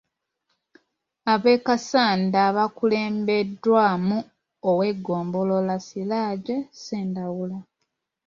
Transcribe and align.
Ab’e 1.33 1.55
Kassanda 1.65 2.41
baakulembeddwamu 2.55 4.17
ow’eggombolola 4.69 5.75
Siraje 5.87 6.55
Ssendawula. 6.67 7.57